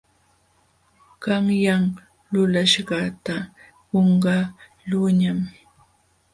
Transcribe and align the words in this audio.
Qanyan 1.23 1.83
lulaśhqata 2.31 3.35
qunqaqluuñam. 3.89 5.39